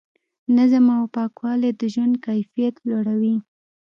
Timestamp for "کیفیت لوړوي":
2.27-3.35